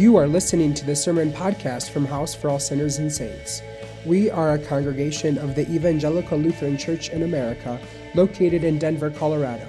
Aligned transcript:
You 0.00 0.16
are 0.16 0.26
listening 0.26 0.72
to 0.72 0.86
the 0.86 0.96
Sermon 0.96 1.30
Podcast 1.30 1.90
from 1.90 2.06
House 2.06 2.34
for 2.34 2.48
All 2.48 2.58
Sinners 2.58 2.96
and 2.96 3.12
Saints. 3.12 3.60
We 4.06 4.30
are 4.30 4.54
a 4.54 4.58
congregation 4.58 5.36
of 5.36 5.54
the 5.54 5.70
Evangelical 5.70 6.38
Lutheran 6.38 6.78
Church 6.78 7.10
in 7.10 7.22
America 7.22 7.78
located 8.14 8.64
in 8.64 8.78
Denver, 8.78 9.10
Colorado. 9.10 9.68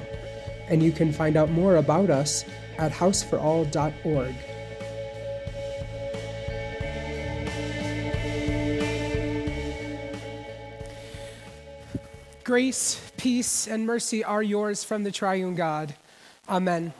And 0.69 0.81
you 0.81 0.93
can 0.93 1.11
find 1.11 1.35
out 1.35 1.49
more 1.49 1.75
about 1.75 2.09
us 2.09 2.45
at 2.77 2.93
houseforall.org. 2.93 4.33
Grace, 12.45 13.11
peace, 13.17 13.67
and 13.67 13.85
mercy 13.85 14.23
are 14.23 14.41
yours 14.41 14.85
from 14.85 15.03
the 15.03 15.11
triune 15.11 15.55
God. 15.55 15.93
Amen. 16.47 16.93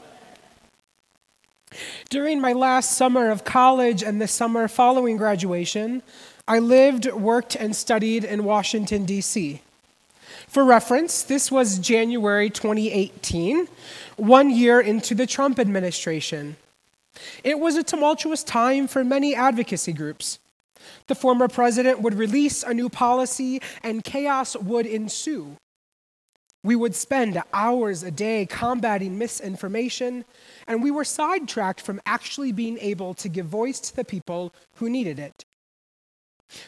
During 2.12 2.42
my 2.42 2.52
last 2.52 2.92
summer 2.92 3.30
of 3.30 3.42
college 3.42 4.02
and 4.02 4.20
the 4.20 4.28
summer 4.28 4.68
following 4.68 5.16
graduation, 5.16 6.02
I 6.46 6.58
lived, 6.58 7.10
worked, 7.10 7.56
and 7.56 7.74
studied 7.74 8.22
in 8.22 8.44
Washington, 8.44 9.06
D.C. 9.06 9.62
For 10.46 10.62
reference, 10.62 11.22
this 11.22 11.50
was 11.50 11.78
January 11.78 12.50
2018, 12.50 13.66
one 14.16 14.50
year 14.50 14.78
into 14.78 15.14
the 15.14 15.26
Trump 15.26 15.58
administration. 15.58 16.56
It 17.44 17.58
was 17.58 17.76
a 17.76 17.82
tumultuous 17.82 18.44
time 18.44 18.88
for 18.88 19.02
many 19.02 19.34
advocacy 19.34 19.94
groups. 19.94 20.38
The 21.06 21.14
former 21.14 21.48
president 21.48 22.02
would 22.02 22.12
release 22.12 22.62
a 22.62 22.74
new 22.74 22.90
policy, 22.90 23.62
and 23.82 24.04
chaos 24.04 24.54
would 24.54 24.84
ensue. 24.84 25.56
We 26.64 26.76
would 26.76 26.94
spend 26.94 27.42
hours 27.52 28.04
a 28.04 28.10
day 28.10 28.46
combating 28.46 29.18
misinformation, 29.18 30.24
and 30.68 30.82
we 30.82 30.92
were 30.92 31.04
sidetracked 31.04 31.80
from 31.80 32.00
actually 32.06 32.52
being 32.52 32.78
able 32.78 33.14
to 33.14 33.28
give 33.28 33.46
voice 33.46 33.80
to 33.80 33.96
the 33.96 34.04
people 34.04 34.54
who 34.76 34.88
needed 34.88 35.18
it. 35.18 35.44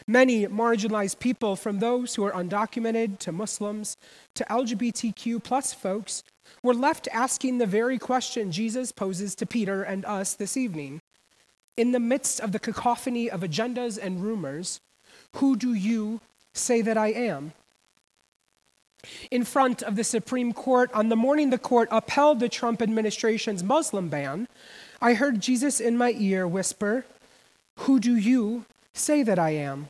Many 0.07 0.47
marginalized 0.47 1.19
people, 1.19 1.55
from 1.55 1.79
those 1.79 2.15
who 2.15 2.25
are 2.25 2.31
undocumented 2.31 3.19
to 3.19 3.31
Muslims 3.31 3.95
to 4.33 4.43
LGBTQ 4.45 5.43
plus 5.43 5.73
folks, 5.73 6.23
were 6.61 6.73
left 6.73 7.07
asking 7.13 7.57
the 7.57 7.65
very 7.65 7.97
question 7.97 8.51
Jesus 8.51 8.91
poses 8.91 9.35
to 9.35 9.45
Peter 9.45 9.83
and 9.83 10.03
us 10.05 10.33
this 10.33 10.57
evening. 10.57 10.99
In 11.77 11.91
the 11.91 11.99
midst 11.99 12.39
of 12.39 12.51
the 12.51 12.59
cacophony 12.59 13.29
of 13.29 13.41
agendas 13.41 13.97
and 14.01 14.23
rumors, 14.23 14.79
who 15.35 15.55
do 15.55 15.73
you 15.73 16.21
say 16.53 16.81
that 16.81 16.97
I 16.97 17.09
am? 17.09 17.53
In 19.31 19.43
front 19.43 19.81
of 19.83 19.95
the 19.95 20.03
Supreme 20.03 20.53
Court 20.53 20.91
on 20.93 21.09
the 21.09 21.15
morning 21.15 21.49
the 21.49 21.57
court 21.57 21.87
upheld 21.91 22.39
the 22.39 22.49
Trump 22.49 22.81
administration's 22.81 23.63
Muslim 23.63 24.09
ban, 24.09 24.47
I 25.01 25.13
heard 25.13 25.41
Jesus 25.41 25.79
in 25.79 25.97
my 25.97 26.13
ear 26.17 26.47
whisper, 26.47 27.05
Who 27.79 27.99
do 27.99 28.15
you 28.15 28.65
say 28.93 29.23
that 29.23 29.39
I 29.39 29.51
am? 29.51 29.89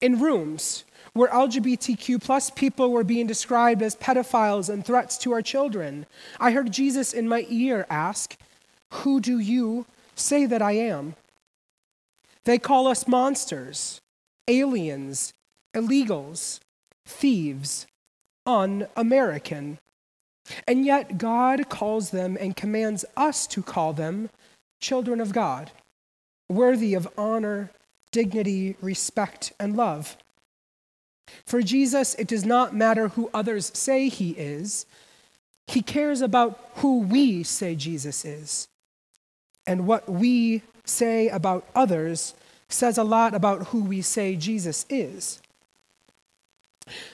In 0.00 0.20
rooms 0.20 0.84
where 1.12 1.28
LGBTQ 1.28 2.22
plus 2.22 2.50
people 2.50 2.90
were 2.90 3.04
being 3.04 3.26
described 3.26 3.82
as 3.82 3.94
pedophiles 3.96 4.68
and 4.68 4.84
threats 4.84 5.16
to 5.18 5.32
our 5.32 5.42
children, 5.42 6.06
I 6.40 6.50
heard 6.50 6.72
Jesus 6.72 7.12
in 7.12 7.28
my 7.28 7.46
ear 7.48 7.86
ask, 7.88 8.36
Who 8.90 9.20
do 9.20 9.38
you 9.38 9.86
say 10.16 10.46
that 10.46 10.62
I 10.62 10.72
am? 10.72 11.14
They 12.44 12.58
call 12.58 12.86
us 12.88 13.08
monsters, 13.08 14.00
aliens, 14.48 15.32
illegals, 15.74 16.60
thieves, 17.06 17.86
un 18.46 18.86
American. 18.96 19.78
And 20.68 20.84
yet, 20.84 21.16
God 21.16 21.68
calls 21.68 22.10
them 22.10 22.36
and 22.38 22.56
commands 22.56 23.04
us 23.16 23.46
to 23.48 23.62
call 23.62 23.92
them 23.92 24.28
children 24.80 25.20
of 25.20 25.32
God, 25.32 25.70
worthy 26.48 26.94
of 26.94 27.08
honor, 27.16 27.70
dignity, 28.12 28.76
respect, 28.80 29.52
and 29.58 29.76
love. 29.76 30.16
For 31.46 31.62
Jesus, 31.62 32.14
it 32.16 32.28
does 32.28 32.44
not 32.44 32.74
matter 32.74 33.08
who 33.08 33.30
others 33.32 33.72
say 33.74 34.08
he 34.08 34.30
is, 34.32 34.84
he 35.66 35.80
cares 35.80 36.20
about 36.20 36.60
who 36.76 37.00
we 37.00 37.42
say 37.42 37.74
Jesus 37.74 38.24
is. 38.24 38.68
And 39.66 39.86
what 39.86 40.08
we 40.08 40.62
say 40.84 41.28
about 41.28 41.66
others 41.74 42.34
says 42.68 42.98
a 42.98 43.04
lot 43.04 43.34
about 43.34 43.68
who 43.68 43.82
we 43.82 44.02
say 44.02 44.36
Jesus 44.36 44.84
is. 44.90 45.40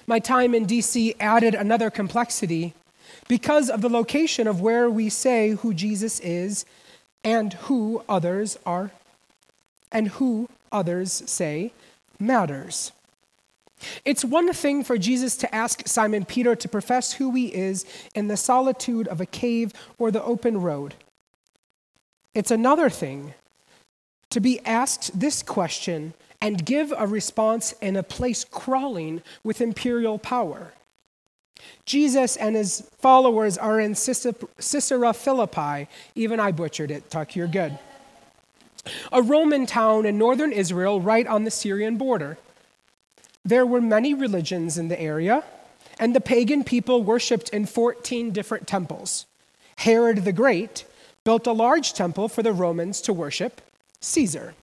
My 0.07 0.19
time 0.19 0.55
in 0.55 0.67
DC 0.67 1.17
added 1.21 1.55
another 1.55 1.91
complexity 1.91 2.75
because 3.29 3.71
of 3.71 3.81
the 3.81 3.89
location 3.89 4.47
of 4.47 4.61
where 4.61 4.91
we 4.91 5.09
say 5.09 5.51
who 5.51 5.73
Jesus 5.73 6.21
is 6.21 6.65
and 7.23 7.53
who 7.53 8.03
others 8.09 8.59
are, 8.65 8.91
and 9.93 10.09
who 10.09 10.49
others 10.73 11.23
say 11.27 11.73
matters. 12.19 12.93
It's 14.05 14.25
one 14.25 14.53
thing 14.53 14.85
for 14.85 14.99
Jesus 14.99 15.37
to 15.39 15.55
ask 15.55 15.87
Simon 15.87 16.25
Peter 16.25 16.55
to 16.55 16.69
profess 16.69 17.15
who 17.15 17.33
he 17.33 17.47
is 17.55 17.85
in 18.15 18.29
the 18.29 18.37
solitude 18.37 19.09
of 19.09 19.21
a 19.21 19.27
cave 19.27 19.73
or 19.99 20.11
the 20.11 20.23
open 20.23 20.61
road. 20.61 20.95
It's 22.35 22.51
another 22.51 22.91
thing 22.91 23.35
to 24.31 24.41
be 24.41 24.61
asked 24.65 25.19
this 25.19 25.43
question 25.43 26.15
and 26.41 26.65
give 26.65 26.93
a 26.97 27.07
response 27.07 27.73
in 27.81 27.97
a 27.97 28.03
place 28.03 28.45
crawling 28.45 29.23
with 29.45 29.61
imperial 29.61 30.19
power. 30.19 30.73
Jesus 31.85 32.37
and 32.37 32.57
his 32.57 32.89
followers 32.99 33.59
are 33.59 33.79
in 33.81 33.95
Caesarea 33.95 35.13
Philippi. 35.13 35.89
Even 36.15 36.41
I 36.41 36.53
butchered 36.53 36.91
it, 36.91 37.11
Tuck, 37.11 37.37
you're 37.37 37.47
good. 37.47 37.79
A 39.13 39.21
Roman 39.21 39.67
town 39.67 40.07
in 40.07 40.17
northern 40.17 40.53
Israel, 40.53 41.01
right 41.03 41.27
on 41.27 41.45
the 41.45 41.51
Syrian 41.51 41.97
border. 41.97 42.39
There 43.45 43.67
were 43.67 43.81
many 43.81 44.15
religions 44.15 44.79
in 44.79 44.89
the 44.89 44.99
area, 44.99 45.45
and 45.99 46.15
the 46.15 46.21
pagan 46.21 46.65
people 46.65 47.03
worshiped 47.03 47.51
in 47.51 47.67
14 47.67 48.31
different 48.31 48.67
temples. 48.67 49.27
Herod 49.77 50.25
the 50.25 50.33
Great 50.33 50.87
built 51.25 51.47
a 51.47 51.53
large 51.53 51.93
temple 51.93 52.29
for 52.29 52.43
the 52.43 52.53
Romans 52.53 53.03
to 53.03 53.13
worship 53.13 53.61
Caesar. 54.01 54.55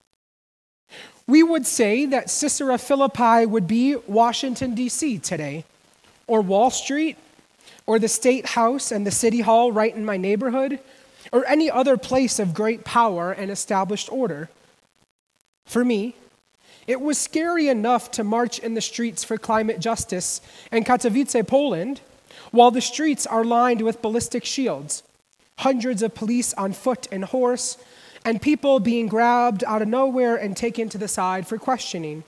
We 1.28 1.44
would 1.44 1.66
say 1.66 2.06
that 2.06 2.28
Caesarea 2.28 2.78
Philippi 2.78 3.46
would 3.46 3.68
be 3.68 3.96
Washington, 4.08 4.76
D.C. 4.76 5.20
today, 5.20 5.66
or 6.26 6.42
Wall 6.42 6.72
Street, 6.72 7.18
or 7.86 8.00
the 8.00 8.08
State 8.08 8.48
House 8.48 8.92
and 8.92 9.06
the 9.06 9.12
City 9.12 9.42
Hall 9.42 9.72
right 9.72 9.94
in 9.94 10.06
my 10.06 10.18
neighborhood, 10.18 10.80
or 11.32 11.46
any 11.46 11.70
other 11.70 11.98
place 11.98 12.40
of 12.40 12.54
great 12.54 12.86
power 12.86 13.32
and 13.32 13.52
established 13.52 14.12
order. 14.12 14.50
For 15.66 15.84
me, 15.84 16.16
it 16.88 17.02
was 17.02 17.18
scary 17.18 17.68
enough 17.68 18.10
to 18.12 18.24
march 18.24 18.60
in 18.60 18.74
the 18.74 18.82
streets 18.82 19.24
for 19.24 19.38
climate 19.38 19.80
justice 19.82 20.40
in 20.72 20.86
Katowice, 20.86 21.46
Poland, 21.46 22.00
while 22.52 22.72
the 22.72 22.82
streets 22.82 23.28
are 23.28 23.44
lined 23.44 23.82
with 23.82 24.02
ballistic 24.02 24.46
shields, 24.46 25.04
hundreds 25.60 26.02
of 26.02 26.16
police 26.16 26.54
on 26.54 26.72
foot 26.72 27.08
and 27.12 27.26
horse, 27.26 27.78
and 28.28 28.42
people 28.42 28.82
being 28.82 29.08
grabbed 29.08 29.64
out 29.64 29.82
of 29.82 29.88
nowhere 29.88 30.36
and 30.36 30.58
taken 30.58 30.90
to 30.90 30.98
the 30.98 31.08
side 31.08 31.48
for 31.48 31.58
questioning. 31.58 32.26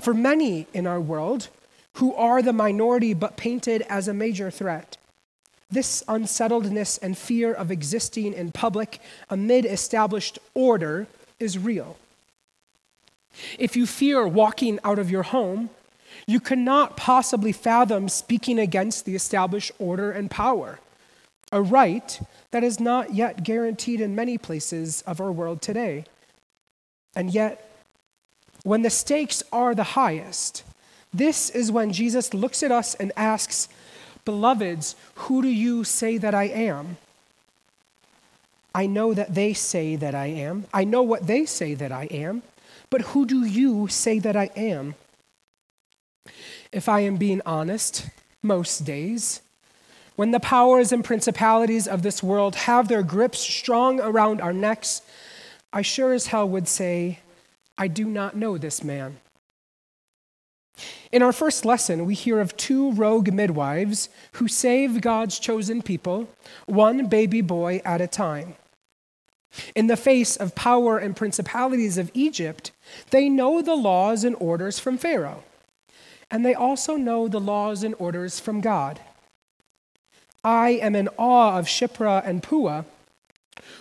For 0.00 0.12
many 0.12 0.66
in 0.74 0.88
our 0.88 1.00
world, 1.00 1.50
who 1.94 2.12
are 2.16 2.42
the 2.42 2.52
minority 2.52 3.14
but 3.14 3.36
painted 3.36 3.82
as 3.82 4.08
a 4.08 4.12
major 4.12 4.50
threat, 4.50 4.96
this 5.70 6.02
unsettledness 6.08 6.98
and 6.98 7.16
fear 7.16 7.54
of 7.54 7.70
existing 7.70 8.32
in 8.32 8.50
public 8.50 9.00
amid 9.30 9.64
established 9.66 10.40
order 10.52 11.06
is 11.38 11.56
real. 11.58 11.96
If 13.56 13.76
you 13.76 13.86
fear 13.86 14.26
walking 14.26 14.80
out 14.82 14.98
of 14.98 15.12
your 15.12 15.22
home, 15.22 15.70
you 16.26 16.40
cannot 16.40 16.96
possibly 16.96 17.52
fathom 17.52 18.08
speaking 18.08 18.58
against 18.58 19.04
the 19.04 19.14
established 19.14 19.70
order 19.78 20.10
and 20.10 20.28
power, 20.28 20.80
a 21.50 21.62
right 21.62 22.20
that 22.50 22.64
is 22.64 22.78
not 22.78 23.14
yet 23.14 23.42
guaranteed 23.42 24.00
in 24.00 24.14
many 24.14 24.38
places 24.38 25.02
of 25.02 25.20
our 25.20 25.32
world 25.32 25.62
today. 25.62 26.04
And 27.14 27.32
yet, 27.32 27.64
when 28.62 28.82
the 28.82 28.90
stakes 28.90 29.42
are 29.52 29.74
the 29.74 29.82
highest, 29.82 30.62
this 31.12 31.50
is 31.50 31.72
when 31.72 31.92
Jesus 31.92 32.34
looks 32.34 32.62
at 32.62 32.72
us 32.72 32.94
and 32.94 33.12
asks, 33.16 33.68
Beloveds, 34.24 34.94
who 35.14 35.42
do 35.42 35.48
you 35.48 35.84
say 35.84 36.18
that 36.18 36.34
I 36.34 36.44
am? 36.44 36.98
I 38.74 38.86
know 38.86 39.14
that 39.14 39.34
they 39.34 39.54
say 39.54 39.96
that 39.96 40.14
I 40.14 40.26
am. 40.26 40.66
I 40.72 40.84
know 40.84 41.02
what 41.02 41.26
they 41.26 41.46
say 41.46 41.74
that 41.74 41.90
I 41.90 42.04
am. 42.04 42.42
But 42.90 43.00
who 43.02 43.26
do 43.26 43.44
you 43.44 43.88
say 43.88 44.18
that 44.18 44.36
I 44.36 44.50
am? 44.54 44.94
If 46.72 46.88
I 46.88 47.00
am 47.00 47.16
being 47.16 47.40
honest, 47.46 48.08
most 48.42 48.84
days, 48.84 49.40
when 50.18 50.32
the 50.32 50.40
powers 50.40 50.90
and 50.90 51.04
principalities 51.04 51.86
of 51.86 52.02
this 52.02 52.24
world 52.24 52.56
have 52.56 52.88
their 52.88 53.04
grips 53.04 53.38
strong 53.38 54.00
around 54.00 54.40
our 54.40 54.52
necks, 54.52 55.00
I 55.72 55.82
sure 55.82 56.12
as 56.12 56.26
hell 56.26 56.48
would 56.48 56.66
say, 56.66 57.20
I 57.78 57.86
do 57.86 58.04
not 58.04 58.36
know 58.36 58.58
this 58.58 58.82
man. 58.82 59.18
In 61.12 61.22
our 61.22 61.32
first 61.32 61.64
lesson, 61.64 62.04
we 62.04 62.14
hear 62.14 62.40
of 62.40 62.56
two 62.56 62.90
rogue 62.94 63.32
midwives 63.32 64.08
who 64.32 64.48
save 64.48 65.02
God's 65.02 65.38
chosen 65.38 65.82
people, 65.82 66.28
one 66.66 67.06
baby 67.06 67.40
boy 67.40 67.80
at 67.84 68.00
a 68.00 68.08
time. 68.08 68.56
In 69.76 69.86
the 69.86 69.96
face 69.96 70.36
of 70.36 70.56
power 70.56 70.98
and 70.98 71.14
principalities 71.14 71.96
of 71.96 72.10
Egypt, 72.12 72.72
they 73.10 73.28
know 73.28 73.62
the 73.62 73.76
laws 73.76 74.24
and 74.24 74.34
orders 74.40 74.80
from 74.80 74.98
Pharaoh, 74.98 75.44
and 76.28 76.44
they 76.44 76.54
also 76.54 76.96
know 76.96 77.28
the 77.28 77.38
laws 77.38 77.84
and 77.84 77.94
orders 78.00 78.40
from 78.40 78.60
God. 78.60 78.98
I 80.44 80.70
am 80.70 80.94
in 80.94 81.08
awe 81.16 81.58
of 81.58 81.66
Shiphrah 81.66 82.22
and 82.24 82.42
Puah, 82.42 82.84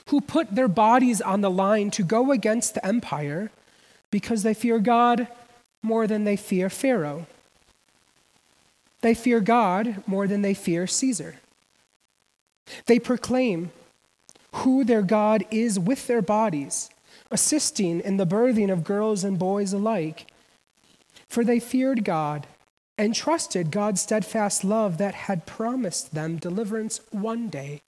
who 0.07 0.21
put 0.21 0.55
their 0.55 0.67
bodies 0.67 1.21
on 1.21 1.41
the 1.41 1.51
line 1.51 1.91
to 1.91 2.03
go 2.03 2.31
against 2.31 2.73
the 2.73 2.85
empire 2.85 3.51
because 4.11 4.43
they 4.43 4.53
fear 4.53 4.79
God 4.79 5.27
more 5.83 6.07
than 6.07 6.23
they 6.23 6.35
fear 6.35 6.69
Pharaoh. 6.69 7.27
They 9.01 9.13
fear 9.13 9.39
God 9.39 10.03
more 10.07 10.27
than 10.27 10.41
they 10.41 10.53
fear 10.53 10.87
Caesar. 10.87 11.35
They 12.87 12.99
proclaim 12.99 13.71
who 14.53 14.83
their 14.83 15.03
God 15.03 15.45
is 15.51 15.79
with 15.79 16.07
their 16.07 16.21
bodies, 16.21 16.89
assisting 17.29 17.99
in 18.01 18.17
the 18.17 18.25
birthing 18.25 18.71
of 18.71 18.83
girls 18.83 19.23
and 19.23 19.37
boys 19.37 19.71
alike. 19.71 20.27
For 21.29 21.43
they 21.43 21.59
feared 21.59 22.03
God 22.03 22.47
and 22.97 23.13
trusted 23.13 23.71
God's 23.71 24.01
steadfast 24.01 24.63
love 24.63 24.97
that 24.97 25.13
had 25.13 25.45
promised 25.45 26.13
them 26.13 26.37
deliverance 26.37 27.01
one 27.11 27.49
day, 27.49 27.81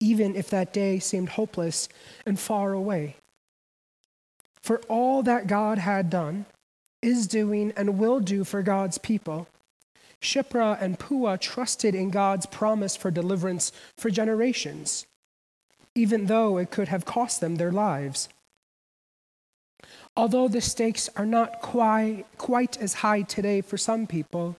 even 0.00 0.36
if 0.36 0.48
that 0.50 0.72
day 0.72 0.98
seemed 0.98 1.30
hopeless 1.30 1.88
and 2.24 2.38
far 2.38 2.72
away. 2.72 3.16
For 4.62 4.80
all 4.88 5.22
that 5.22 5.46
God 5.46 5.78
had 5.78 6.10
done, 6.10 6.46
is 7.00 7.26
doing, 7.26 7.72
and 7.76 7.98
will 7.98 8.18
do 8.20 8.42
for 8.42 8.62
God's 8.62 8.98
people, 8.98 9.46
Shiphrah 10.20 10.80
and 10.80 10.98
Puah 10.98 11.36
trusted 11.36 11.94
in 11.94 12.10
God's 12.10 12.46
promise 12.46 12.96
for 12.96 13.10
deliverance 13.10 13.70
for 13.96 14.10
generations 14.10 15.06
even 15.98 16.26
though 16.26 16.58
it 16.58 16.70
could 16.70 16.88
have 16.88 17.04
cost 17.04 17.40
them 17.40 17.56
their 17.56 17.72
lives. 17.72 18.28
Although 20.18 20.48
the 20.48 20.60
stakes 20.60 21.08
are 21.14 21.24
not 21.24 21.60
quite, 21.60 22.24
quite 22.38 22.76
as 22.78 22.94
high 23.06 23.22
today 23.22 23.60
for 23.60 23.78
some 23.78 24.04
people, 24.04 24.56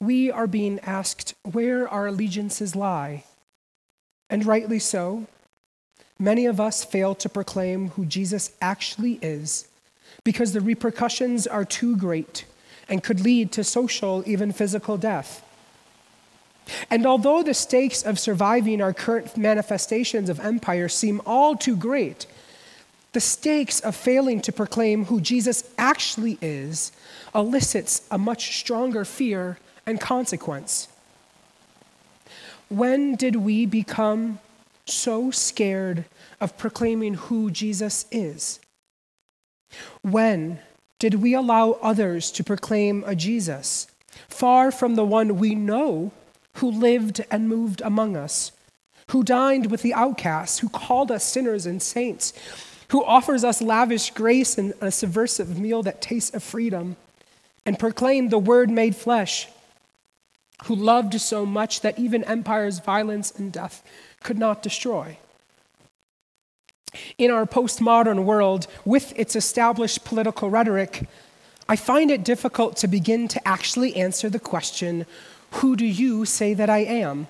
we 0.00 0.30
are 0.30 0.46
being 0.46 0.78
asked 0.80 1.34
where 1.50 1.88
our 1.88 2.08
allegiances 2.08 2.76
lie. 2.76 3.24
And 4.28 4.44
rightly 4.44 4.78
so. 4.78 5.28
Many 6.18 6.44
of 6.44 6.60
us 6.60 6.84
fail 6.84 7.14
to 7.14 7.28
proclaim 7.30 7.88
who 7.92 8.04
Jesus 8.04 8.52
actually 8.60 9.18
is 9.22 9.66
because 10.24 10.52
the 10.52 10.60
repercussions 10.60 11.46
are 11.46 11.64
too 11.64 11.96
great 11.96 12.44
and 12.86 13.02
could 13.02 13.20
lead 13.20 13.52
to 13.52 13.64
social, 13.64 14.22
even 14.26 14.52
physical 14.52 14.98
death. 14.98 15.42
And 16.90 17.06
although 17.06 17.42
the 17.42 17.54
stakes 17.54 18.02
of 18.02 18.18
surviving 18.18 18.82
our 18.82 18.92
current 18.92 19.38
manifestations 19.38 20.28
of 20.28 20.38
empire 20.38 20.90
seem 20.90 21.22
all 21.24 21.56
too 21.56 21.76
great, 21.76 22.26
the 23.16 23.20
stakes 23.20 23.80
of 23.80 23.96
failing 23.96 24.42
to 24.42 24.52
proclaim 24.52 25.06
who 25.06 25.22
Jesus 25.22 25.64
actually 25.78 26.36
is 26.42 26.92
elicits 27.34 28.06
a 28.10 28.18
much 28.18 28.58
stronger 28.58 29.06
fear 29.06 29.56
and 29.86 29.98
consequence. 29.98 30.88
When 32.68 33.14
did 33.14 33.36
we 33.36 33.64
become 33.64 34.38
so 34.84 35.30
scared 35.30 36.04
of 36.42 36.58
proclaiming 36.58 37.14
who 37.14 37.50
Jesus 37.50 38.04
is? 38.12 38.60
When 40.02 40.58
did 40.98 41.14
we 41.14 41.32
allow 41.32 41.78
others 41.80 42.30
to 42.32 42.44
proclaim 42.44 43.02
a 43.06 43.16
Jesus 43.16 43.86
far 44.28 44.70
from 44.70 44.94
the 44.94 45.06
one 45.06 45.38
we 45.38 45.54
know 45.54 46.12
who 46.56 46.70
lived 46.70 47.24
and 47.30 47.48
moved 47.48 47.80
among 47.80 48.14
us, 48.14 48.52
who 49.10 49.24
dined 49.24 49.70
with 49.70 49.80
the 49.80 49.94
outcasts, 49.94 50.58
who 50.58 50.68
called 50.68 51.10
us 51.10 51.24
sinners 51.24 51.64
and 51.64 51.80
saints, 51.80 52.34
who 52.88 53.04
offers 53.04 53.44
us 53.44 53.60
lavish 53.62 54.10
grace 54.10 54.58
and 54.58 54.74
a 54.80 54.90
subversive 54.90 55.58
meal 55.58 55.82
that 55.82 56.00
tastes 56.00 56.34
of 56.34 56.42
freedom, 56.42 56.96
and 57.64 57.78
proclaimed 57.78 58.30
the 58.30 58.38
Word 58.38 58.70
made 58.70 58.94
flesh, 58.94 59.48
who 60.64 60.74
loved 60.74 61.20
so 61.20 61.44
much 61.44 61.80
that 61.80 61.98
even 61.98 62.24
empire's 62.24 62.78
violence 62.78 63.32
and 63.32 63.52
death 63.52 63.82
could 64.22 64.38
not 64.38 64.62
destroy. 64.62 65.18
In 67.18 67.30
our 67.30 67.44
postmodern 67.44 68.24
world, 68.24 68.66
with 68.84 69.12
its 69.18 69.36
established 69.36 70.04
political 70.04 70.48
rhetoric, 70.48 71.08
I 71.68 71.76
find 71.76 72.10
it 72.10 72.24
difficult 72.24 72.76
to 72.78 72.88
begin 72.88 73.28
to 73.28 73.48
actually 73.48 73.96
answer 73.96 74.30
the 74.30 74.38
question 74.38 75.06
who 75.52 75.76
do 75.76 75.86
you 75.86 76.24
say 76.24 76.54
that 76.54 76.68
I 76.68 76.78
am? 76.78 77.28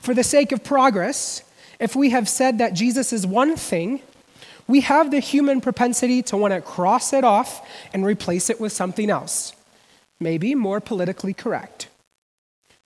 For 0.00 0.14
the 0.14 0.24
sake 0.24 0.52
of 0.52 0.64
progress, 0.64 1.42
if 1.78 1.94
we 1.94 2.10
have 2.10 2.28
said 2.28 2.58
that 2.58 2.74
Jesus 2.74 3.12
is 3.12 3.26
one 3.26 3.56
thing, 3.56 4.00
we 4.66 4.80
have 4.80 5.10
the 5.10 5.20
human 5.20 5.60
propensity 5.60 6.22
to 6.22 6.36
want 6.36 6.52
to 6.52 6.60
cross 6.60 7.12
it 7.12 7.24
off 7.24 7.66
and 7.92 8.04
replace 8.04 8.50
it 8.50 8.60
with 8.60 8.72
something 8.72 9.10
else, 9.10 9.52
maybe 10.18 10.54
more 10.54 10.80
politically 10.80 11.34
correct. 11.34 11.88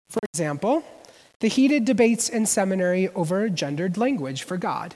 For 0.08 0.20
example, 0.32 0.84
the 1.40 1.48
heated 1.48 1.84
debates 1.84 2.28
in 2.28 2.44
seminary 2.46 3.08
over 3.10 3.48
gendered 3.48 3.96
language 3.96 4.42
for 4.42 4.56
God. 4.56 4.94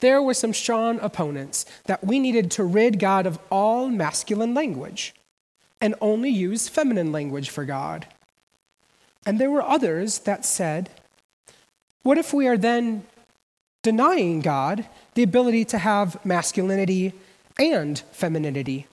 There 0.00 0.20
were 0.20 0.34
some 0.34 0.52
strong 0.52 0.98
opponents 1.00 1.64
that 1.84 2.04
we 2.04 2.18
needed 2.18 2.50
to 2.52 2.64
rid 2.64 2.98
God 2.98 3.26
of 3.26 3.38
all 3.50 3.88
masculine 3.88 4.54
language 4.54 5.14
and 5.80 5.94
only 6.00 6.30
use 6.30 6.68
feminine 6.68 7.12
language 7.12 7.48
for 7.50 7.64
God. 7.64 8.06
And 9.24 9.38
there 9.38 9.50
were 9.50 9.62
others 9.62 10.20
that 10.20 10.44
said, 10.44 10.90
what 12.02 12.18
if 12.18 12.32
we 12.32 12.46
are 12.46 12.56
then 12.56 13.04
denying 13.82 14.40
God 14.40 14.86
the 15.14 15.22
ability 15.22 15.64
to 15.66 15.78
have 15.78 16.24
masculinity 16.24 17.12
and 17.58 17.98
femininity? 18.12 18.86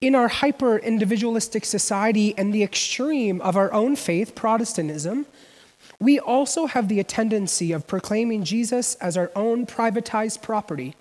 In 0.00 0.14
our 0.14 0.28
hyper 0.28 0.78
individualistic 0.78 1.64
society 1.64 2.36
and 2.36 2.52
the 2.52 2.64
extreme 2.64 3.40
of 3.40 3.56
our 3.56 3.72
own 3.72 3.94
faith, 3.94 4.34
Protestantism, 4.34 5.26
we 6.00 6.18
also 6.18 6.66
have 6.66 6.88
the 6.88 7.02
tendency 7.04 7.70
of 7.70 7.86
proclaiming 7.86 8.42
Jesus 8.42 8.96
as 8.96 9.16
our 9.16 9.30
own 9.36 9.66
privatized 9.66 10.42
property, 10.42 10.96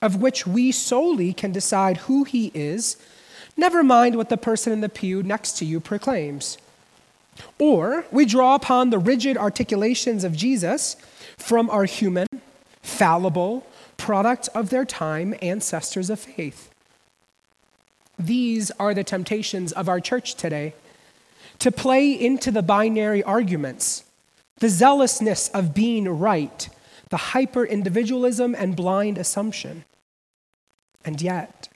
of 0.00 0.20
which 0.20 0.44
we 0.44 0.72
solely 0.72 1.32
can 1.32 1.52
decide 1.52 1.98
who 1.98 2.24
he 2.24 2.50
is 2.52 2.96
Never 3.56 3.82
mind 3.82 4.16
what 4.16 4.28
the 4.28 4.36
person 4.36 4.72
in 4.72 4.80
the 4.80 4.88
pew 4.88 5.22
next 5.22 5.58
to 5.58 5.64
you 5.64 5.80
proclaims. 5.80 6.56
Or 7.58 8.04
we 8.10 8.24
draw 8.24 8.54
upon 8.54 8.90
the 8.90 8.98
rigid 8.98 9.36
articulations 9.36 10.24
of 10.24 10.36
Jesus 10.36 10.96
from 11.36 11.70
our 11.70 11.84
human, 11.84 12.26
fallible, 12.82 13.66
product 13.96 14.48
of 14.54 14.70
their 14.70 14.84
time 14.84 15.34
ancestors 15.40 16.10
of 16.10 16.18
faith. 16.20 16.70
These 18.18 18.70
are 18.72 18.94
the 18.94 19.04
temptations 19.04 19.72
of 19.72 19.88
our 19.88 20.00
church 20.00 20.34
today 20.34 20.74
to 21.58 21.70
play 21.70 22.12
into 22.12 22.50
the 22.50 22.62
binary 22.62 23.22
arguments, 23.22 24.04
the 24.58 24.68
zealousness 24.68 25.48
of 25.50 25.74
being 25.74 26.08
right, 26.08 26.68
the 27.10 27.16
hyper 27.16 27.64
individualism 27.64 28.54
and 28.56 28.74
blind 28.74 29.18
assumption. 29.18 29.84
And 31.04 31.20
yet, 31.20 31.68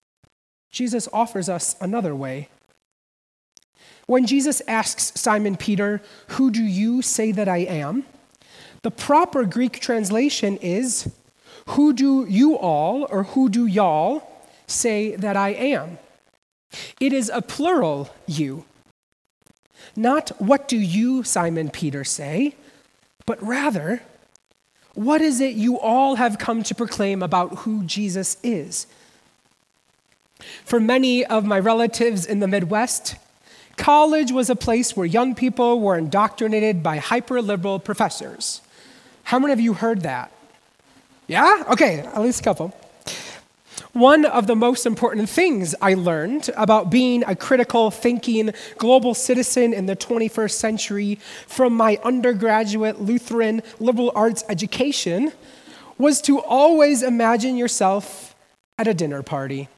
Jesus 0.70 1.08
offers 1.12 1.48
us 1.48 1.76
another 1.80 2.14
way. 2.14 2.48
When 4.06 4.26
Jesus 4.26 4.62
asks 4.68 5.12
Simon 5.20 5.56
Peter, 5.56 6.00
Who 6.28 6.50
do 6.50 6.62
you 6.62 7.02
say 7.02 7.32
that 7.32 7.48
I 7.48 7.58
am? 7.58 8.04
the 8.86 8.90
proper 8.92 9.44
Greek 9.44 9.80
translation 9.80 10.58
is, 10.58 11.10
Who 11.70 11.92
do 11.92 12.24
you 12.28 12.56
all, 12.56 13.04
or 13.10 13.24
who 13.24 13.48
do 13.48 13.66
y'all 13.66 14.22
say 14.68 15.16
that 15.16 15.36
I 15.36 15.48
am? 15.48 15.98
It 17.00 17.12
is 17.12 17.28
a 17.34 17.42
plural 17.42 18.14
you. 18.28 18.64
Not 19.96 20.30
what 20.40 20.68
do 20.68 20.76
you, 20.76 21.24
Simon 21.24 21.68
Peter, 21.68 22.04
say, 22.04 22.54
but 23.26 23.42
rather, 23.42 24.02
what 24.94 25.20
is 25.20 25.40
it 25.40 25.56
you 25.56 25.80
all 25.80 26.14
have 26.14 26.38
come 26.38 26.62
to 26.62 26.74
proclaim 26.74 27.24
about 27.24 27.58
who 27.58 27.82
Jesus 27.82 28.36
is? 28.44 28.86
For 30.64 30.78
many 30.78 31.24
of 31.24 31.44
my 31.44 31.58
relatives 31.58 32.24
in 32.24 32.38
the 32.38 32.46
Midwest, 32.46 33.16
college 33.76 34.32
was 34.32 34.50
a 34.50 34.56
place 34.56 34.96
where 34.96 35.06
young 35.06 35.34
people 35.34 35.80
were 35.80 35.96
indoctrinated 35.96 36.82
by 36.82 36.98
hyper 36.98 37.40
liberal 37.42 37.78
professors. 37.78 38.60
How 39.24 39.38
many 39.38 39.52
of 39.52 39.60
you 39.60 39.74
heard 39.74 40.02
that? 40.02 40.32
Yeah? 41.26 41.64
Okay, 41.70 42.00
at 42.00 42.20
least 42.22 42.40
a 42.40 42.44
couple. 42.44 42.74
One 43.92 44.26
of 44.26 44.46
the 44.46 44.54
most 44.54 44.84
important 44.84 45.28
things 45.28 45.74
I 45.80 45.94
learned 45.94 46.50
about 46.54 46.90
being 46.90 47.24
a 47.24 47.34
critical 47.34 47.90
thinking 47.90 48.50
global 48.76 49.14
citizen 49.14 49.72
in 49.72 49.86
the 49.86 49.96
21st 49.96 50.50
century 50.50 51.18
from 51.46 51.72
my 51.72 51.98
undergraduate 52.04 53.00
Lutheran 53.00 53.62
liberal 53.80 54.12
arts 54.14 54.44
education 54.50 55.32
was 55.96 56.20
to 56.22 56.40
always 56.40 57.02
imagine 57.02 57.56
yourself 57.56 58.34
at 58.78 58.86
a 58.86 58.92
dinner 58.92 59.22
party. 59.22 59.68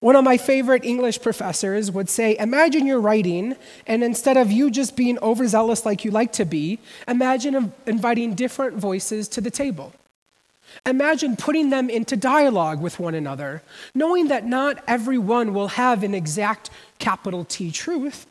One 0.00 0.14
of 0.14 0.22
my 0.22 0.36
favorite 0.36 0.84
English 0.84 1.20
professors 1.22 1.90
would 1.90 2.08
say, 2.08 2.36
Imagine 2.38 2.86
you're 2.86 3.00
writing, 3.00 3.56
and 3.84 4.04
instead 4.04 4.36
of 4.36 4.52
you 4.52 4.70
just 4.70 4.96
being 4.96 5.18
overzealous 5.18 5.84
like 5.84 6.04
you 6.04 6.12
like 6.12 6.32
to 6.34 6.44
be, 6.44 6.78
imagine 7.08 7.72
inviting 7.84 8.34
different 8.34 8.76
voices 8.76 9.26
to 9.30 9.40
the 9.40 9.50
table. 9.50 9.92
Imagine 10.86 11.34
putting 11.34 11.70
them 11.70 11.90
into 11.90 12.16
dialogue 12.16 12.80
with 12.80 13.00
one 13.00 13.14
another, 13.14 13.62
knowing 13.92 14.28
that 14.28 14.46
not 14.46 14.84
everyone 14.86 15.52
will 15.52 15.68
have 15.68 16.04
an 16.04 16.14
exact 16.14 16.70
capital 17.00 17.44
T 17.44 17.72
truth, 17.72 18.26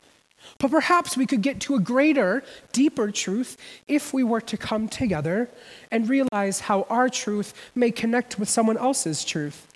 but 0.60 0.72
perhaps 0.72 1.18
we 1.18 1.26
could 1.26 1.42
get 1.42 1.60
to 1.62 1.76
a 1.76 1.80
greater, 1.80 2.44
deeper 2.72 3.12
truth 3.12 3.58
if 3.90 4.14
we 4.14 4.24
were 4.24 4.40
to 4.40 4.56
come 4.56 4.88
together 4.88 5.50
and 5.92 6.08
realize 6.08 6.62
how 6.62 6.84
our 6.84 7.10
truth 7.10 7.54
may 7.76 7.92
connect 7.92 8.40
with 8.40 8.48
someone 8.48 8.78
else's 8.78 9.26
truth. 9.26 9.67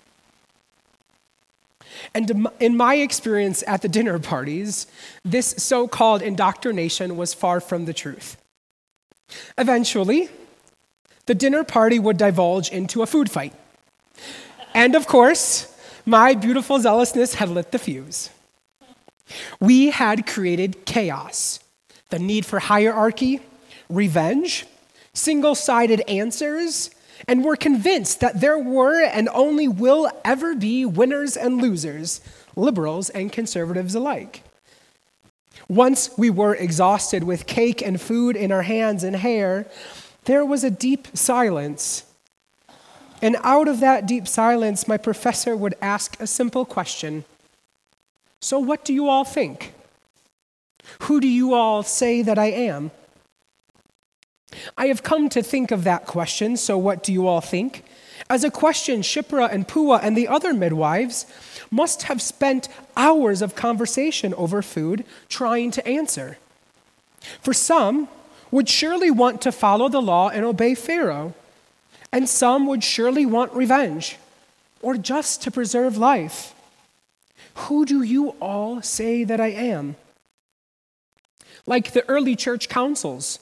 And 2.14 2.48
in 2.60 2.76
my 2.76 2.96
experience 2.96 3.62
at 3.66 3.82
the 3.82 3.88
dinner 3.88 4.18
parties, 4.18 4.86
this 5.24 5.54
so 5.58 5.88
called 5.88 6.22
indoctrination 6.22 7.16
was 7.16 7.34
far 7.34 7.60
from 7.60 7.84
the 7.84 7.92
truth. 7.92 8.36
Eventually, 9.56 10.28
the 11.26 11.34
dinner 11.34 11.64
party 11.64 11.98
would 11.98 12.16
divulge 12.16 12.70
into 12.70 13.02
a 13.02 13.06
food 13.06 13.30
fight. 13.30 13.54
And 14.74 14.94
of 14.94 15.06
course, 15.06 15.74
my 16.04 16.34
beautiful 16.34 16.80
zealousness 16.80 17.34
had 17.34 17.48
lit 17.48 17.72
the 17.72 17.78
fuse. 17.78 18.30
We 19.60 19.90
had 19.90 20.26
created 20.26 20.84
chaos, 20.84 21.60
the 22.10 22.18
need 22.18 22.44
for 22.44 22.58
hierarchy, 22.58 23.40
revenge, 23.88 24.66
single 25.14 25.54
sided 25.54 26.00
answers, 26.08 26.90
and 27.28 27.44
were 27.44 27.56
convinced 27.56 28.20
that 28.20 28.40
there 28.40 28.58
were 28.58 29.02
and 29.02 29.28
only 29.32 29.68
will 29.68 30.10
ever 30.24 30.54
be 30.54 30.84
winners 30.84 31.36
and 31.36 31.60
losers, 31.60 32.20
liberals 32.56 33.10
and 33.10 33.32
conservatives 33.32 33.94
alike. 33.94 34.42
Once 35.68 36.10
we 36.18 36.30
were 36.30 36.54
exhausted 36.54 37.24
with 37.24 37.46
cake 37.46 37.82
and 37.82 38.00
food 38.00 38.36
in 38.36 38.50
our 38.52 38.62
hands 38.62 39.04
and 39.04 39.16
hair, 39.16 39.66
there 40.24 40.44
was 40.44 40.64
a 40.64 40.70
deep 40.70 41.08
silence. 41.14 42.04
And 43.20 43.36
out 43.42 43.68
of 43.68 43.80
that 43.80 44.06
deep 44.06 44.26
silence, 44.26 44.88
my 44.88 44.96
professor 44.96 45.56
would 45.56 45.74
ask 45.80 46.20
a 46.20 46.26
simple 46.26 46.64
question 46.64 47.24
So, 48.40 48.58
what 48.58 48.84
do 48.84 48.92
you 48.92 49.08
all 49.08 49.24
think? 49.24 49.74
Who 51.02 51.20
do 51.20 51.28
you 51.28 51.54
all 51.54 51.82
say 51.82 52.22
that 52.22 52.38
I 52.38 52.46
am? 52.46 52.90
I 54.76 54.86
have 54.86 55.02
come 55.02 55.28
to 55.30 55.42
think 55.42 55.70
of 55.70 55.84
that 55.84 56.06
question, 56.06 56.56
so 56.56 56.76
what 56.76 57.02
do 57.02 57.12
you 57.12 57.26
all 57.26 57.40
think? 57.40 57.84
As 58.28 58.44
a 58.44 58.50
question 58.50 59.02
Shiphrah 59.02 59.52
and 59.52 59.66
Puah 59.66 60.00
and 60.02 60.16
the 60.16 60.28
other 60.28 60.54
midwives 60.54 61.26
must 61.70 62.04
have 62.04 62.22
spent 62.22 62.68
hours 62.96 63.42
of 63.42 63.54
conversation 63.54 64.32
over 64.34 64.62
food 64.62 65.04
trying 65.28 65.70
to 65.72 65.86
answer. 65.86 66.38
For 67.40 67.52
some 67.52 68.08
would 68.50 68.68
surely 68.68 69.10
want 69.10 69.40
to 69.42 69.52
follow 69.52 69.88
the 69.88 70.02
law 70.02 70.28
and 70.28 70.44
obey 70.44 70.74
Pharaoh, 70.74 71.34
and 72.12 72.28
some 72.28 72.66
would 72.66 72.84
surely 72.84 73.24
want 73.24 73.52
revenge 73.52 74.18
or 74.82 74.96
just 74.96 75.42
to 75.42 75.50
preserve 75.50 75.96
life. 75.96 76.54
Who 77.54 77.86
do 77.86 78.02
you 78.02 78.30
all 78.40 78.82
say 78.82 79.24
that 79.24 79.40
I 79.40 79.48
am? 79.48 79.96
Like 81.66 81.92
the 81.92 82.08
early 82.08 82.34
church 82.34 82.68
councils, 82.68 83.38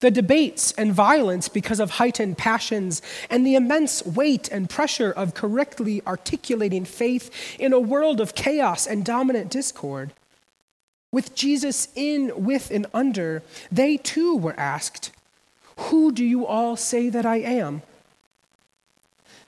the 0.00 0.10
debates 0.10 0.72
and 0.72 0.92
violence 0.92 1.48
because 1.48 1.78
of 1.78 1.90
heightened 1.92 2.38
passions, 2.38 3.02
and 3.28 3.46
the 3.46 3.54
immense 3.54 4.04
weight 4.04 4.48
and 4.48 4.68
pressure 4.68 5.12
of 5.12 5.34
correctly 5.34 6.02
articulating 6.06 6.84
faith 6.84 7.30
in 7.58 7.72
a 7.72 7.80
world 7.80 8.20
of 8.20 8.34
chaos 8.34 8.86
and 8.86 9.04
dominant 9.04 9.50
discord. 9.50 10.12
With 11.12 11.34
Jesus 11.34 11.88
in, 11.94 12.44
with, 12.44 12.70
and 12.70 12.86
under, 12.94 13.42
they 13.70 13.96
too 13.98 14.36
were 14.36 14.58
asked, 14.58 15.10
Who 15.76 16.12
do 16.12 16.24
you 16.24 16.46
all 16.46 16.76
say 16.76 17.10
that 17.10 17.26
I 17.26 17.36
am? 17.36 17.82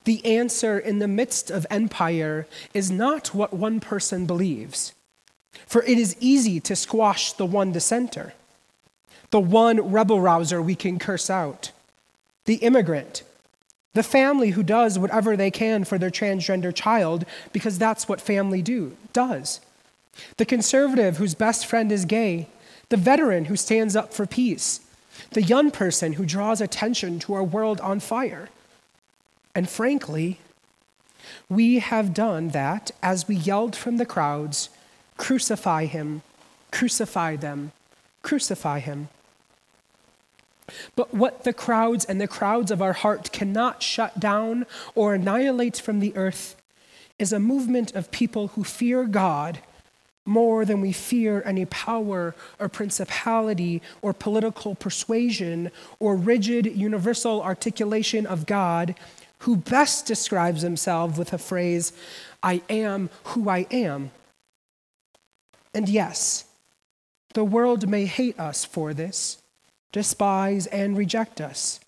The 0.05 0.25
answer 0.27 0.79
in 0.79 0.99
the 0.99 1.09
midst 1.09 1.51
of 1.51 1.67
empire 1.71 2.47
is 2.75 2.91
not 2.91 3.35
what 3.35 3.55
one 3.55 3.79
person 3.81 4.27
believes, 4.27 4.93
for 5.67 5.83
it 5.85 5.97
is 5.97 6.17
easy 6.21 6.61
to 6.61 6.77
squash 6.77 7.33
the 7.33 7.47
one 7.47 7.73
dissenter 7.73 8.35
the 9.33 9.41
one 9.41 9.91
rebel 9.91 10.21
rouser 10.21 10.63
we 10.63 10.77
can 10.77 10.99
curse 10.99 11.29
out, 11.29 11.73
the 12.45 12.57
immigrant, 12.57 13.23
the 13.95 14.03
family 14.03 14.51
who 14.51 14.63
does 14.63 14.99
whatever 14.99 15.37
they 15.37 15.51
can 15.51 15.85
for 15.85 15.99
their 15.99 16.11
transgender 16.11 16.73
child 16.73 17.25
because 17.53 17.79
that's 17.79 18.09
what 18.09 18.21
family 18.21 18.63
do 18.63 18.95
does. 19.13 19.61
The 20.37 20.45
conservative 20.45 21.17
whose 21.17 21.35
best 21.35 21.67
friend 21.67 21.91
is 21.91 22.05
gay, 22.05 22.47
the 22.91 22.97
veteran 22.99 23.47
who 23.47 23.57
stands 23.57 23.97
up 23.97 24.13
for 24.13 24.27
peace, 24.27 24.81
the 25.31 25.43
young 25.43 25.71
person 25.71 26.15
who 26.15 26.27
draws 26.27 26.61
attention 26.61 27.19
to 27.21 27.33
our 27.33 27.45
world 27.45 27.81
on 27.81 28.01
fire. 28.01 28.51
And 29.55 29.69
frankly, 29.69 30.41
we 31.49 31.79
have 31.79 32.13
done 32.13 32.49
that 32.49 32.91
as 33.03 33.29
we 33.29 33.37
yelled 33.37 33.77
from 33.77 33.97
the 33.97 34.07
crowds, 34.07 34.69
Crucify 35.17 35.87
him, 35.87 36.23
crucify 36.71 37.37
them, 37.37 37.73
crucify 38.23 38.81
him. 38.81 39.09
But 40.97 41.15
what 41.15 41.45
the 41.45 41.53
crowds 41.53 42.05
and 42.05 42.21
the 42.21 42.29
crowds 42.29 42.71
of 42.71 42.83
our 42.83 42.93
heart 42.93 43.33
cannot 43.33 43.83
shut 43.83 44.21
down 44.21 44.67
or 44.95 45.15
annihilate 45.15 45.79
from 45.79 46.01
the 46.01 46.15
earth 46.17 46.57
is 47.19 47.33
a 47.33 47.39
movement 47.39 47.95
of 47.95 48.11
people 48.11 48.49
who 48.49 48.65
fear 48.65 49.05
God 49.05 49.61
more 50.25 50.65
than 50.65 50.81
we 50.81 50.93
fear 50.93 51.43
any 51.45 51.65
power 51.67 52.35
or 52.59 52.69
principality 52.69 53.83
or 54.03 54.13
political 54.13 54.75
persuasion 54.75 55.71
or 55.99 56.15
rigid 56.17 56.67
universal 56.67 57.43
articulation 57.43 58.25
of 58.27 58.47
God, 58.47 58.95
who 59.41 59.57
best 59.57 60.07
describes 60.07 60.63
himself 60.63 61.19
with 61.19 61.33
a 61.33 61.39
phrase, 61.39 61.93
I 62.43 62.63
am 62.71 63.11
who 63.25 63.49
I 63.49 63.67
am. 63.71 64.13
And 65.75 65.89
yes, 65.89 66.45
the 67.35 67.45
world 67.45 67.89
may 67.89 68.07
hate 68.07 68.39
us 68.39 68.65
for 68.65 68.95
this 68.95 69.42
despise, 69.93 70.67
and 70.67 70.97
reject 70.97 71.41
us. 71.41 71.79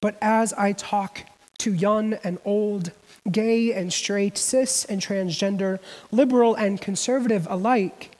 But 0.00 0.16
as 0.22 0.52
I 0.54 0.72
talk 0.72 1.22
to 1.58 1.72
young 1.72 2.14
and 2.24 2.38
old, 2.44 2.92
gay 3.30 3.72
and 3.72 3.92
straight, 3.92 4.38
cis 4.38 4.84
and 4.84 5.00
transgender, 5.00 5.80
liberal 6.10 6.54
and 6.54 6.80
conservative 6.80 7.46
alike, 7.50 8.16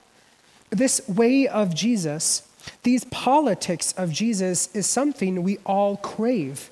this 0.70 1.06
way 1.08 1.46
of 1.46 1.74
Jesus, 1.74 2.48
these 2.82 3.04
politics 3.04 3.92
of 3.92 4.10
Jesus, 4.10 4.74
is 4.74 4.86
something 4.86 5.42
we 5.42 5.58
all 5.66 5.96
crave, 5.98 6.70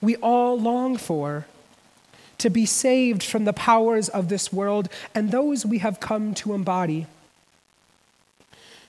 we 0.00 0.16
all 0.16 0.58
long 0.58 0.96
for. 0.96 1.46
To 2.38 2.50
be 2.50 2.66
saved 2.66 3.22
from 3.22 3.44
the 3.44 3.52
powers 3.52 4.08
of 4.08 4.28
this 4.28 4.52
world 4.52 4.88
and 5.14 5.30
those 5.30 5.64
we 5.64 5.78
have 5.78 6.00
come 6.00 6.34
to 6.34 6.54
embody. 6.54 7.06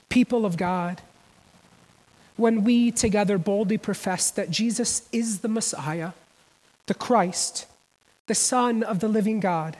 People 0.08 0.44
of 0.44 0.56
God, 0.56 1.00
when 2.36 2.64
we 2.64 2.90
together 2.90 3.38
boldly 3.38 3.78
profess 3.78 4.30
that 4.30 4.50
Jesus 4.50 5.08
is 5.12 5.40
the 5.40 5.48
Messiah, 5.48 6.12
the 6.86 6.94
Christ, 6.94 7.66
the 8.26 8.34
Son 8.34 8.82
of 8.82 9.00
the 9.00 9.08
living 9.08 9.40
God, 9.40 9.76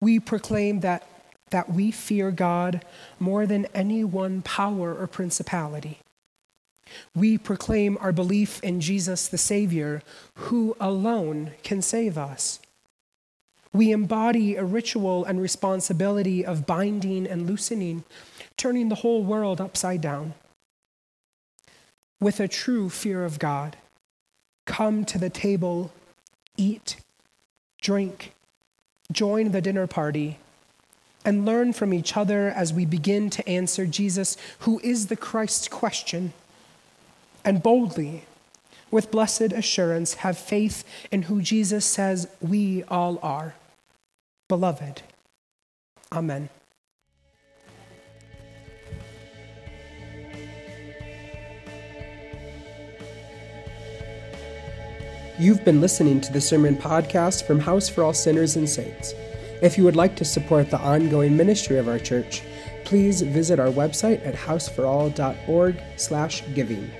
we 0.00 0.20
proclaim 0.20 0.80
that, 0.80 1.06
that 1.50 1.72
we 1.72 1.90
fear 1.90 2.30
God 2.30 2.84
more 3.18 3.46
than 3.46 3.66
any 3.74 4.04
one 4.04 4.42
power 4.42 4.94
or 4.94 5.06
principality. 5.06 5.98
We 7.14 7.38
proclaim 7.38 7.98
our 8.00 8.12
belief 8.12 8.62
in 8.62 8.80
Jesus 8.80 9.26
the 9.26 9.38
Savior, 9.38 10.02
who 10.34 10.76
alone 10.78 11.52
can 11.62 11.82
save 11.82 12.18
us. 12.18 12.60
We 13.72 13.90
embody 13.90 14.54
a 14.54 14.64
ritual 14.64 15.24
and 15.24 15.40
responsibility 15.40 16.46
of 16.46 16.66
binding 16.66 17.26
and 17.26 17.46
loosening, 17.46 18.04
turning 18.56 18.88
the 18.88 18.96
whole 18.96 19.24
world 19.24 19.60
upside 19.60 20.00
down 20.00 20.34
with 22.24 22.40
a 22.40 22.48
true 22.48 22.88
fear 22.88 23.22
of 23.22 23.38
God. 23.38 23.76
Come 24.64 25.04
to 25.04 25.18
the 25.18 25.28
table, 25.28 25.92
eat, 26.56 26.96
drink, 27.82 28.32
join 29.12 29.52
the 29.52 29.60
dinner 29.60 29.86
party, 29.86 30.38
and 31.22 31.44
learn 31.44 31.74
from 31.74 31.92
each 31.92 32.16
other 32.16 32.48
as 32.48 32.72
we 32.72 32.86
begin 32.86 33.28
to 33.28 33.46
answer 33.46 33.84
Jesus, 33.84 34.38
who 34.60 34.80
is 34.82 35.08
the 35.08 35.16
Christ 35.16 35.70
question, 35.70 36.32
and 37.44 37.62
boldly, 37.62 38.24
with 38.90 39.10
blessed 39.10 39.52
assurance, 39.52 40.14
have 40.14 40.38
faith 40.38 40.82
in 41.12 41.22
who 41.22 41.42
Jesus 41.42 41.84
says 41.84 42.26
we 42.40 42.84
all 42.84 43.18
are. 43.22 43.54
Beloved. 44.48 45.02
Amen. 46.10 46.48
You've 55.36 55.64
been 55.64 55.80
listening 55.80 56.20
to 56.20 56.32
the 56.32 56.40
Sermon 56.40 56.76
Podcast 56.76 57.44
from 57.44 57.58
House 57.58 57.88
for 57.88 58.04
All 58.04 58.12
Sinners 58.12 58.54
and 58.54 58.68
Saints. 58.68 59.14
If 59.60 59.76
you 59.76 59.82
would 59.82 59.96
like 59.96 60.14
to 60.16 60.24
support 60.24 60.70
the 60.70 60.78
ongoing 60.78 61.36
ministry 61.36 61.76
of 61.76 61.88
our 61.88 61.98
church, 61.98 62.44
please 62.84 63.20
visit 63.20 63.58
our 63.58 63.66
website 63.66 64.24
at 64.24 64.36
houseforall.org/giving. 64.36 66.90